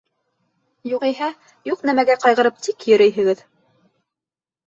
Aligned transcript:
Юғиһә, 0.91 1.27
юҡ 1.71 1.83
нәмәгә 1.89 2.15
ҡайғырып 2.23 2.59
тик 2.67 2.87
йөрөйһөгөҙ! 2.93 3.43